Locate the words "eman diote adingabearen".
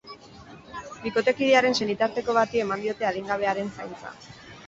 2.65-3.73